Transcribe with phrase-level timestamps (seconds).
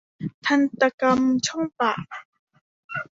[0.45, 2.05] ทันตกรรมช่องปาก